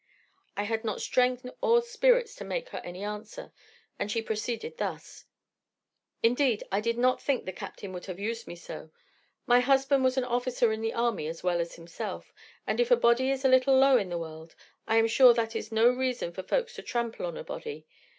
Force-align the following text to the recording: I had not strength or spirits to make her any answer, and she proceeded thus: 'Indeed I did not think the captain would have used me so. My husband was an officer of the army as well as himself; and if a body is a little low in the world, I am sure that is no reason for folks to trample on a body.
I 0.57 0.63
had 0.63 0.83
not 0.83 0.99
strength 0.99 1.45
or 1.61 1.79
spirits 1.83 2.33
to 2.37 2.43
make 2.43 2.69
her 2.69 2.79
any 2.79 3.03
answer, 3.03 3.51
and 3.99 4.11
she 4.11 4.19
proceeded 4.23 4.77
thus: 4.77 5.25
'Indeed 6.23 6.63
I 6.71 6.81
did 6.81 6.97
not 6.97 7.21
think 7.21 7.45
the 7.45 7.51
captain 7.53 7.93
would 7.93 8.07
have 8.07 8.19
used 8.19 8.47
me 8.47 8.55
so. 8.55 8.89
My 9.45 9.59
husband 9.59 10.03
was 10.03 10.17
an 10.17 10.23
officer 10.23 10.71
of 10.73 10.81
the 10.81 10.91
army 10.95 11.27
as 11.27 11.43
well 11.43 11.61
as 11.61 11.75
himself; 11.75 12.33
and 12.65 12.79
if 12.79 12.89
a 12.89 12.95
body 12.95 13.29
is 13.29 13.45
a 13.45 13.49
little 13.49 13.77
low 13.77 13.95
in 13.99 14.09
the 14.09 14.17
world, 14.17 14.55
I 14.87 14.95
am 14.97 15.05
sure 15.05 15.35
that 15.35 15.55
is 15.55 15.71
no 15.71 15.87
reason 15.91 16.31
for 16.33 16.41
folks 16.41 16.73
to 16.77 16.81
trample 16.81 17.27
on 17.27 17.37
a 17.37 17.43
body. 17.43 17.85